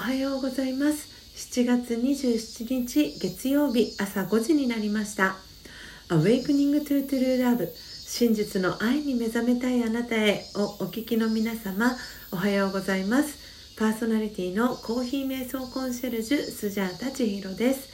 [0.00, 1.10] はようございます。
[1.36, 5.36] 7月27日月曜日朝5時になりました。
[6.08, 11.94] Awakening to True Love 真実の愛に目覚めたいあなたへをお聞きの皆様
[12.32, 13.76] おはようございます。
[13.78, 17.90] パーソナリティのコーヒー瞑想コンシェルジュスジャータ千尋です。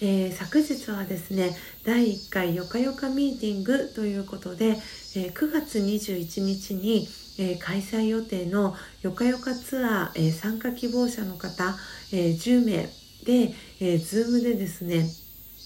[0.00, 4.78] えー、昨日はですね第1回よかよかミーティングということで、
[5.16, 7.06] えー、9月21日に
[7.38, 11.76] えー、開催予定のよかよかツアー、えー、参加希望者の方、
[12.12, 12.88] えー、10名
[13.24, 15.06] で、えー、Zoom でですね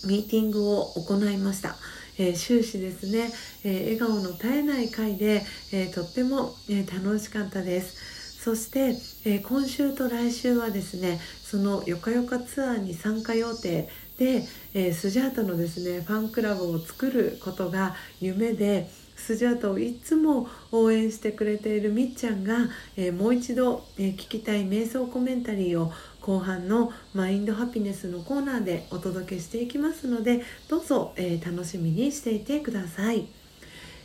[0.07, 1.77] ミーティングを行いました。
[2.19, 3.31] え、終始ですね、
[3.63, 8.17] え、笑顔の絶えない回で、え、とっても、え楽しかったです。
[8.47, 13.89] そして、え今週と来週はですねそのよかよかツアーに参加予定
[14.19, 14.45] で、
[14.75, 33.27] えスジャータのですねファンクラブを作ることが夢でスジャータをいつも応援してくれているみっちゃんが、えー、もう一度、えー、聞きたい瞑想コメンタリーを後半のマインドハピネスのコーナーでお届けしていきますのでどうぞ、え、楽しみにしていてください。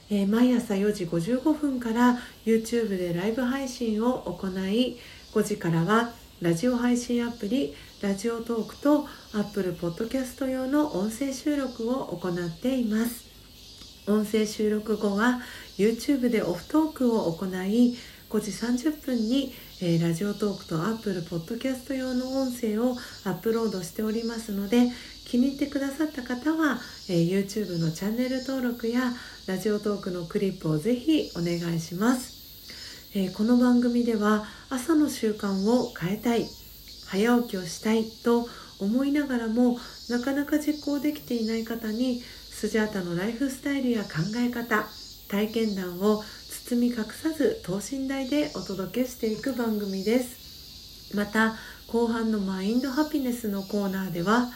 [0.09, 4.97] え毎朝4時55分から YouTube でライブ配信を行い
[5.33, 6.11] 5時からは
[6.41, 13.29] ラジオ配信アプリラジオトークと Apple Podcast 用の音声収録を行っています。
[14.07, 15.41] 音声収録後は
[15.77, 17.95] YouTube でオフトークを行い
[18.31, 19.53] 5時30分に、
[19.83, 24.87] えー、ラジオトークと Apple Podcast 用の音声をアップロードしておりますので
[25.27, 29.13] 気に入ってくださった方は、えー、YouTube のチャンネル登録や
[29.45, 32.40] ラジオトークのクリップをぜひお願いします、
[33.13, 36.47] えー、この番組では朝の習慣を変えたい
[37.07, 38.47] 早起きをしたいと
[38.79, 39.77] 思いながらも
[40.09, 44.87] なかなか実行できていない方にスジャータのライフスタイルや考え方
[45.27, 46.23] 体験談を
[46.69, 51.13] 包み隠さず等身大でお届けしていく番組です。
[51.13, 51.55] また
[51.87, 54.49] 後半のマインドハピネスのコーナーでは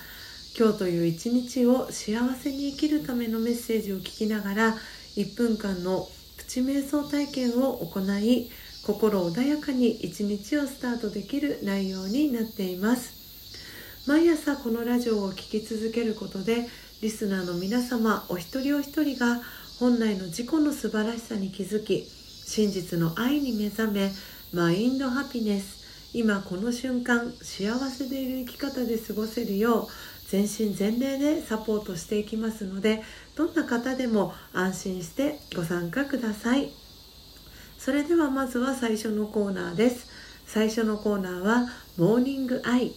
[0.57, 4.75] 今日という一日を幸せに生きるためのメッセージを聞きながら
[5.17, 6.07] 1分間の
[6.45, 8.51] プチ瞑想体験を行い
[8.85, 14.05] 心穏やかに一日をスタートできる内容になっています。
[14.07, 16.67] 毎朝このラジオを聴き続けることで
[17.01, 19.41] リスナーの皆様お一人お一人が
[19.79, 24.11] 本来の自己の素晴らしさに気づき真実の愛に目覚め
[24.53, 25.83] マインドハピネス
[26.13, 29.87] 今この瞬間幸せでいる生き方で過ごせるよう
[30.27, 33.03] 全身全霊でサポートしていきますので
[33.35, 36.71] どんな方でも安心してご参加ください。
[37.77, 40.07] それではまずは最初のコーナーです。
[40.45, 42.93] 最初のコーナーはモーニングアイ。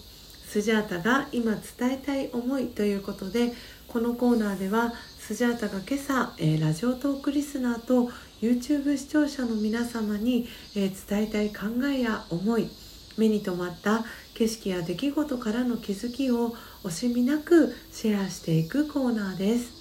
[0.49, 3.53] スジャータが今伝えたい思いということで
[3.87, 8.11] このコーナーではスジャータが今朝、えー、ラジオトークリスナーと
[8.41, 12.71] YouTube 視聴者の皆様に、えー、伝えたい考えや思い
[13.19, 19.78] 目に留まった景色や出来事からの気づきを惜しみなくシェアしていくコーナーです。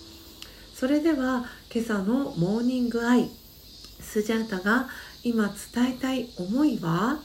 [0.79, 1.43] それでは
[1.73, 3.31] 今朝のモーニングアイ
[3.99, 4.87] スジャータが
[5.23, 7.17] 今伝えたい思いは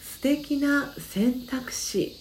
[0.00, 2.14] 素敵な選択肢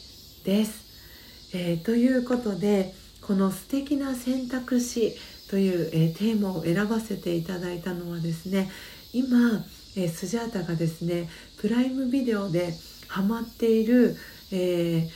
[0.43, 5.15] です、えー、ということでこの素敵な選択肢
[5.51, 8.71] という、えー、テーマを選ばせていただいたのはですね
[9.13, 9.63] 今、
[9.95, 11.29] えー、スジャータがですね
[11.61, 12.73] プライムビデオで
[13.07, 14.17] ハマっている、
[14.51, 15.07] え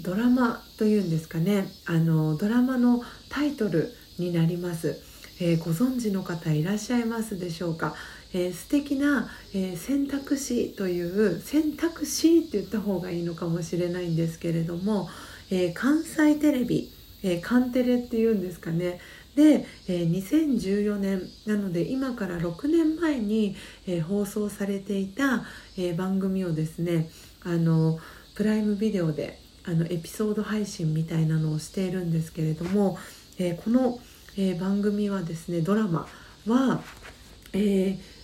[0.00, 1.68] ドラマというんですかね。
[1.86, 5.00] あのドラマのタイトルになります、
[5.40, 7.94] えご存知の方いらっしゃいますでしょうか。
[8.34, 15.08] えー、素敵な、えー、選択肢という選択肢って言った方がいいのかもしれないんですけれども、
[15.50, 16.90] えー、関西テレビ、
[17.22, 19.00] えー、カンテレっていうんですかね。
[19.36, 23.56] で、えー、2014年なので今から6年前に、
[23.86, 25.44] えー、放送されていた、
[25.76, 27.10] えー、番組をですね
[27.42, 27.98] あの
[28.34, 32.98] プライムビデオであのエピソード配信みたいなのをしているんですけれども、
[33.38, 33.98] えー、この、
[34.36, 36.06] えー、番組はですねドラマ
[36.46, 36.82] は、
[37.52, 38.14] えー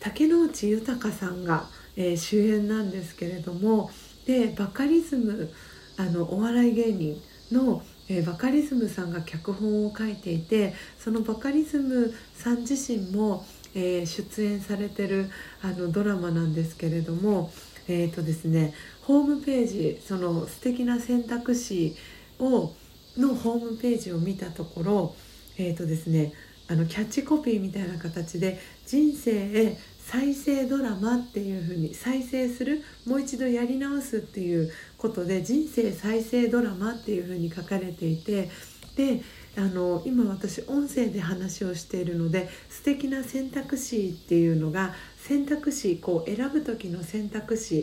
[0.00, 1.66] 竹野内豊さんが、
[1.96, 3.90] え、主演なんですけれども
[4.26, 5.50] でバカリズム
[5.96, 15.30] あのお笑い芸人の、え、バカリズムさんが脚本を書いていてそのバカリズムさん自身も、え、出演されてる
[15.62, 17.50] あのドラマなんですけれども
[17.88, 21.96] えーとですね、ホームページその素敵な選択肢
[22.38, 22.72] を
[23.16, 25.14] のホームページを見たところ
[25.58, 26.32] えーとですね
[26.68, 38.50] あのキャッチコピーみたいな形で「人生へ再生ドラマ」っていう風に再生するもう一度やり直すっていうことで「人生再生ドラマ」っていう風に書かれていて
[38.96, 39.22] で
[39.56, 44.94] あの今私音声で話をしているので素敵な選択肢っていうのが
[45.28, 47.80] 選択肢こう選ぶ時の選択肢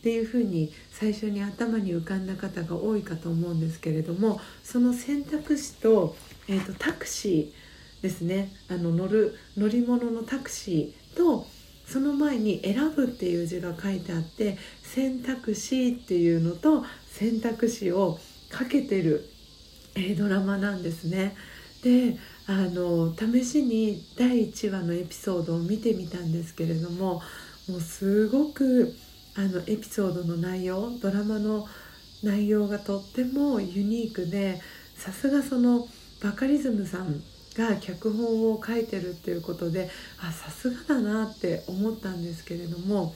[0.02, 6.16] ていうふうに最初に頭に浮かんだ方が多いかと思うんですけれどもその選択肢と,、
[6.48, 11.46] えーと、タクシーですねあの乗る乗り物のタクシーと
[11.86, 18.18] その前に「選ぶ」っていう字が書いてあって選択肢っていうのと選択肢を
[18.50, 19.24] かけてる、
[19.94, 21.36] えー、ドラマなんですね。
[21.82, 22.16] で
[22.50, 27.20] あの試しに第1話のエピソードを見てみたんですけれども
[27.68, 28.96] もうすごく
[29.36, 31.68] あのエピソードの内容ドラマの
[32.22, 34.62] 内容がとってもユニークで
[34.96, 35.86] さすがその
[36.22, 37.22] バカリズムさん
[37.54, 43.14] が脚本を書いてるっていうことであさすがだなって思ったんですけれども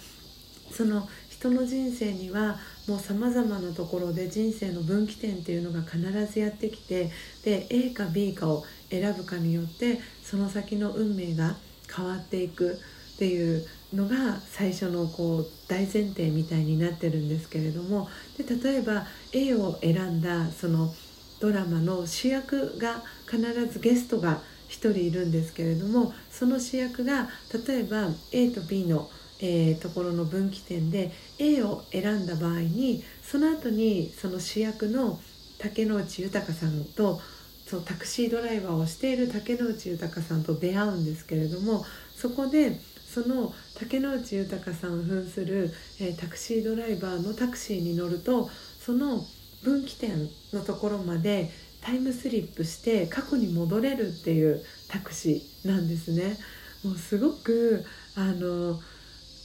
[0.70, 1.08] その
[1.42, 2.56] 人の人生には
[2.86, 5.98] もうさまざまなところで人生の分岐点っていうのが必
[6.32, 7.10] ずやってきて
[7.44, 11.56] で A か B かを選ぶかによってその先の運命が
[11.94, 12.78] 変わっていく
[13.14, 18.08] っていうのが最初のこう大前提みたいになってるんですけれども
[18.38, 20.94] で例えば A を選んだその
[21.40, 27.28] ドラマの主役が必ずゲストが1人いるんですけれどもその主役が
[27.66, 29.10] 例えば A と B の、
[29.42, 35.20] えー、ところの分岐点で A を選んだ場合にその後にその主役の
[35.58, 37.20] 竹野内豊さんと
[37.66, 41.84] そうタクシードライバーをしている竹野内豊さんと出会うんですけれども
[42.14, 42.78] そこで
[43.12, 48.48] その竹野内豊さん扮する、えー、タクシードライバーのタクシーに乗ると
[48.78, 49.24] その
[49.62, 51.50] 分岐点のところまで
[51.80, 56.36] タイムスリップして過去に戻れるっていうタクシーなんですね。
[56.84, 57.84] もうすごく
[58.14, 58.80] あの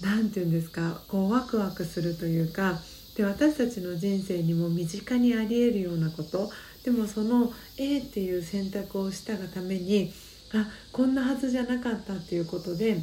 [0.02, 2.80] 何て言うんですかこうワクワクするというか
[3.16, 6.52] で私たちの人生にも身近にありえるようなこと
[6.84, 10.14] でもその A っていう選択をしたがために
[10.54, 13.00] あこんなはずじゃなかったっていうことで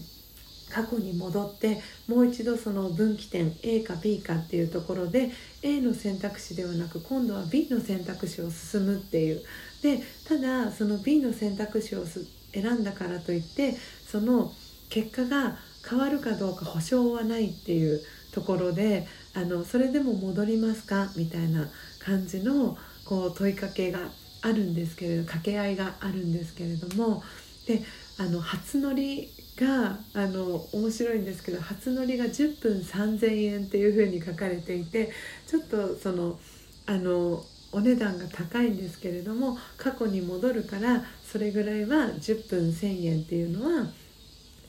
[0.70, 5.30] 過去に戻ってもう一度その分岐点 A か B かっていうところで
[5.62, 9.42] A の選択肢ではなく今度は B の選択肢を進むっていう。
[9.82, 12.04] でただその B の選択肢を
[12.52, 13.76] 選んだからといって
[14.06, 14.52] その
[14.88, 15.58] 結果が
[15.88, 18.00] 変わるかどうか保証はないっていう
[18.32, 21.10] ところであのそれでも戻りますか？
[21.16, 24.00] みたいな感じのこう問いかけが
[24.42, 27.22] あるんですけれど掛け合いがあるんですけれども
[27.66, 27.82] で
[28.18, 35.12] あの初乗りがあの面白いんですけど初乗りが10分3000円っていうふうに書かれていて
[35.46, 36.38] ちょっとその
[36.86, 43.86] あのお値段が高いんですけれども過去に戻るからそれぐらいは10分1,000円っていうのは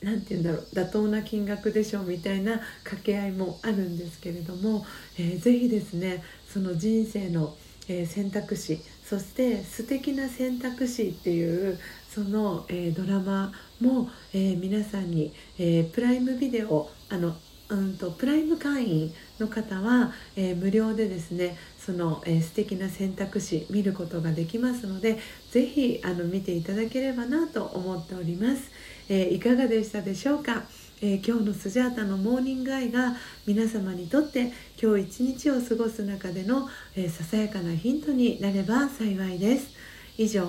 [0.06, 4.86] 何て言うんだろう妥当な金額でしょうみたいな掛け合いもあるんですけれども、
[5.18, 7.56] えー、ぜひですねその人生の、
[7.88, 17.34] えー、選択肢そして素敵な選択肢っていうその、えー、ドラマも、えー、皆さんに、えー、プライムビデオあの
[17.68, 25.18] うんとプライム会員の方は、え無料でですねその、えー、素敵な選択肢見ることができますので
[25.50, 28.70] 是非あの見ていただければなと思っております、
[29.08, 30.64] えいかがでしたでしょうか？
[31.02, 33.14] えー、今日のスジャータのモーニングアイが
[33.46, 34.50] 皆様にとって
[34.80, 39.74] 今日一日を過ごす中での、え、ささやかなヒントになれば幸いです。
[40.16, 40.46] 以上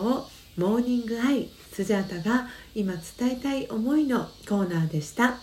[0.55, 5.37] モーニングアイスジャータが今伝えたい思いのコーナーでした。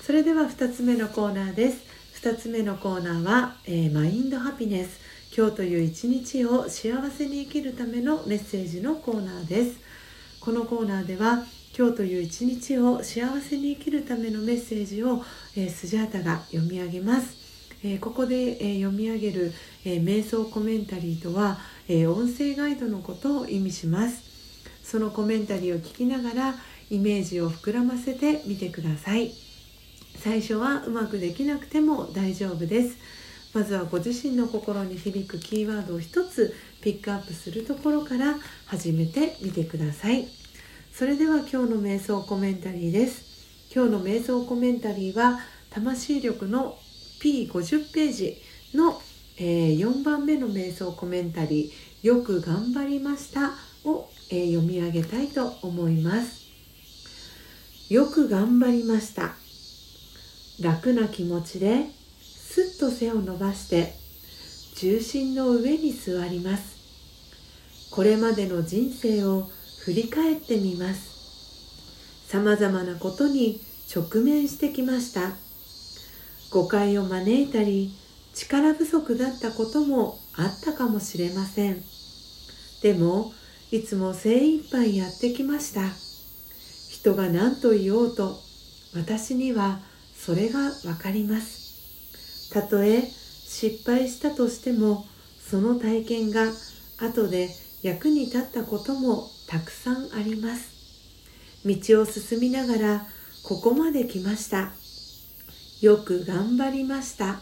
[0.00, 1.84] それでは2つ目のコーナーです。
[2.22, 4.98] 2つ目のコーナーは、えー、マインドハピネス。
[5.36, 9.78] 今日という一日を幸せに生きるためのメッセージのコーナーです。
[10.40, 11.44] このコーナーでは
[11.78, 15.22] 今日という一日を幸せに生きるためのメッセージを、
[15.54, 17.36] えー、スジャータが読み上げます、
[17.84, 19.52] えー、ここで、えー、読み上げる、
[19.84, 24.24] え瞑想コメンタリーとは、え音声ガイドのことを意味します。
[24.82, 26.54] そのコメンタリーを聞きながら
[26.88, 29.32] イメージを膨らませてみてください。
[30.16, 32.96] 最初はうまくできなくても大丈夫です。
[33.52, 40.45] まずはご自身の心に響くキーワードを一つピックアップするところから始めてみてください。
[40.98, 43.68] それでは今日の瞑想コメンタリーです。
[43.70, 46.78] 今日の瞑想コメンタリーは魂力の
[47.22, 48.38] P50 ページ
[48.72, 48.98] の、
[49.36, 53.50] えー、4番目の瞑想コメンタリーよく頑張りました
[53.84, 56.46] をえー、読み上げたいと思います。
[57.90, 59.34] よく頑張りました。
[60.62, 61.90] 楽な気持ちで
[62.22, 63.92] すっと背を伸ばして
[64.76, 67.90] 重心の上に座ります。
[67.90, 69.50] これまでの人生を
[69.86, 72.26] 振り返ってみます。
[72.26, 73.60] さまざまなことに
[73.94, 75.36] 直面してきました。
[76.50, 77.92] 誤解を招いたり
[78.34, 81.84] 力不足だったこともあったかもしれません。
[82.82, 83.32] でも
[83.70, 85.82] いつも精一杯やってきました。
[86.90, 88.40] 人が何と言おうと
[88.92, 89.78] 私には
[90.16, 92.50] それがわかります。
[92.52, 95.06] たとえ失敗したとしても
[95.48, 96.50] その体験が
[96.98, 97.50] 後で
[97.86, 100.72] 役に立ったこともたくさんあります。
[101.64, 103.06] 道を進みながら
[103.44, 104.72] ここまで来ました。
[105.80, 107.40] よく頑張りました。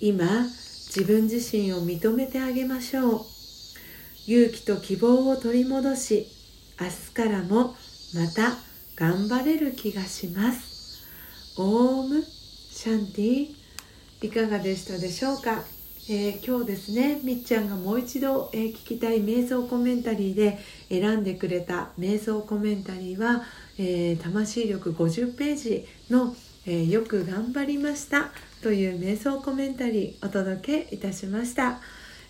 [0.00, 3.24] 今自分自身を認めてあげましょう。
[4.26, 6.26] 勇気と希望を取り戻し
[6.78, 7.74] 明日からも
[8.14, 8.58] また
[8.96, 11.06] 頑張れる気がします。
[11.56, 13.54] オームシャンティ
[14.20, 15.77] いかがでしたでしょうか？
[16.10, 23.42] えー、今日ですねみっちゃんがもう一度、えー、聞きたい瞑想コメンタリーで選んでくれた瞑想コメンタリーは、
[23.78, 26.34] えー、魂力50ページの、
[26.64, 28.30] えよく頑張りました」
[28.62, 31.78] という瞑想コメンタリーお届けいたしました、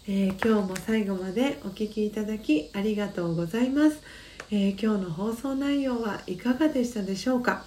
[0.08, 4.00] え今日も最後までお聴きいただきありがとうございます、
[4.50, 7.64] え今日の放送内容はいかがでしたでしょうか、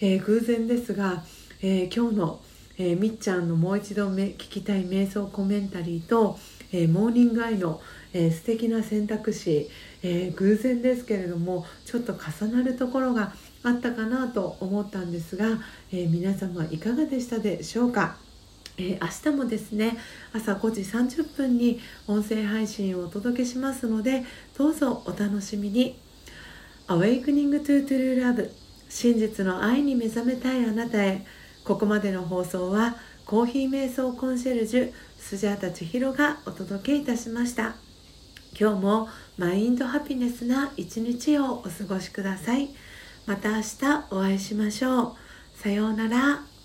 [0.00, 1.24] え偶然ですが、
[1.62, 2.40] え今日の
[2.78, 6.38] えー、みっちゃんのもう一度め聞きたい瞑想コメンタリーと、
[6.72, 7.80] えー、モーニングアイの、
[8.12, 9.68] えー、素敵な選択肢、
[10.02, 13.32] えー、偶然ですけれどもちょっと重なるところが
[13.64, 15.58] あったかなと思ったんですが、
[15.92, 18.16] え、皆様いかがでしたでしょうか？
[18.78, 19.98] えー、明日もですね
[20.32, 24.24] 朝5時30分に音声配信をお届けしますので
[24.56, 25.98] どうぞお楽しみに。
[26.86, 28.50] Awakening to True Love
[28.88, 31.26] 真実の愛に目覚めたいあなたへ。
[31.64, 32.96] ここまでの放送は
[33.26, 37.76] コーヒー瞑想コンシェルジュスジャータ千尋がお届けいたしました。
[38.58, 42.70] 今日もマインドハピネスな一日をお過ごしください。
[43.26, 43.66] また明日
[44.10, 45.14] お会いしましょう。
[45.54, 46.57] さようなら。